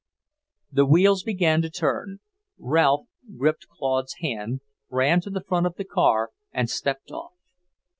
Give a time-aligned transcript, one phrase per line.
[0.71, 2.21] The wheels began to turn.
[2.57, 3.05] Ralph
[3.37, 7.33] gripped Claude's hand, ran to the front of the car and stepped off.